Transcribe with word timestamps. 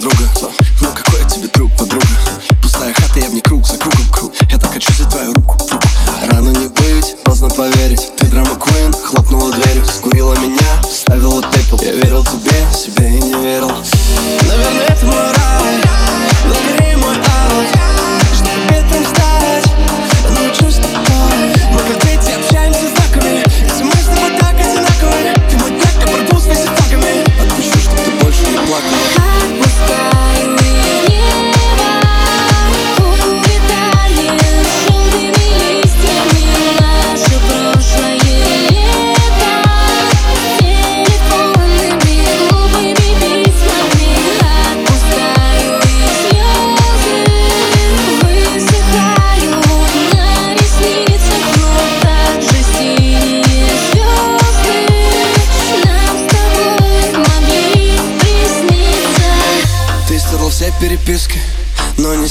друга 0.00 0.30
ну 0.80 0.88
какой 0.94 1.20
я 1.20 1.28
тебе 1.28 1.48
друг, 1.48 1.70
подруга? 1.76 2.06
Пустая 2.62 2.92
хата, 2.94 3.20
я 3.20 3.28
в 3.28 3.34
ней 3.34 3.42
круг, 3.42 3.66
за 3.66 3.76
кругом 3.76 4.08
круг 4.10 4.32
Я 4.50 4.58
так 4.58 4.72
хочу 4.72 4.92
взять 4.92 5.10
твою 5.10 5.34
руку, 5.34 5.58
Рано 6.30 6.48
не 6.50 6.68
быть, 6.68 7.16
поздно 7.24 7.50
поверить. 7.50 8.10
Ты 8.16 8.26
драма 8.26 8.56
квин, 8.56 8.92
хлопнула 8.92 9.52
дверью 9.52 9.84
Скурила 9.84 10.34
меня, 10.38 10.82
ставила 10.90 11.42
тэпл 11.42 11.76
Я 11.82 11.92
верил 11.92 12.24
тебе, 12.24 12.59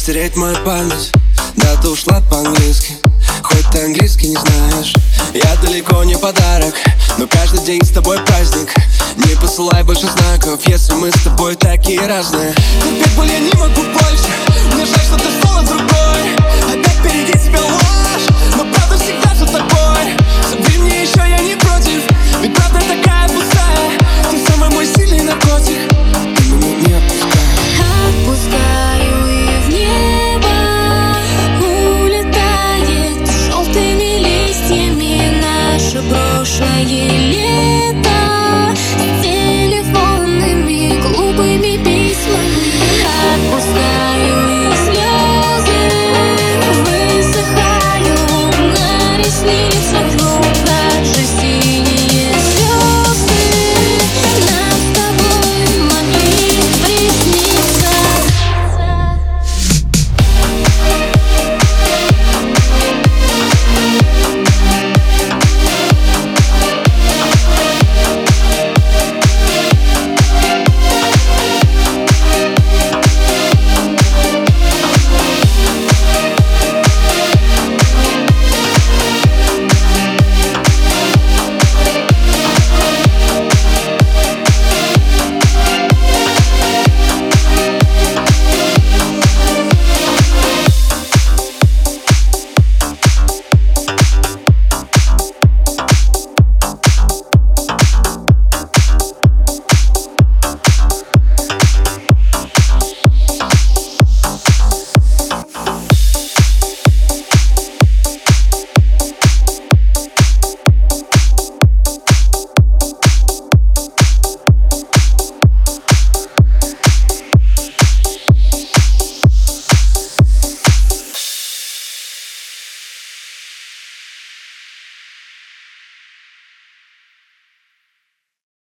стереть 0.10 0.36
мою 0.36 0.56
память. 0.66 1.12
Да, 1.56 1.76
ты 1.82 1.90
ушла 1.90 2.20
по-английски 2.32 2.98
Хоть 3.44 3.70
ты 3.72 3.84
английский 3.84 4.30
не 4.30 4.38
знаешь. 4.38 4.94
Я 5.36 5.56
далеко 5.62 6.04
не 6.04 6.18
подарок 6.18 6.74
Но 7.20 7.28
каждый 7.28 7.64
день 7.64 7.84
с 7.86 7.90
тобой 7.90 8.18
праздник. 8.26 8.74
Не 9.18 9.36
посылай 9.36 9.84
больше 9.84 10.08
знаков 10.08 10.62
Если 10.66 10.94
мы 10.94 11.12
с 11.12 11.24
тобой 11.24 11.56
такие 11.56 12.02
разные. 12.08 12.54
Терпеть 12.82 13.16
боль 13.16 13.28
я 13.28 13.40
не 13.40 13.54
могу 13.54 13.84
больше. 13.84 14.30
Мне 14.74 14.86
жаль, 14.86 15.06
что 15.06 15.18
ты 15.18 15.30
стала 15.40 15.62
другой 15.62 15.79